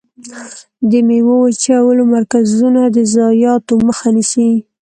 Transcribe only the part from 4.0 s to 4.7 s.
نیسي.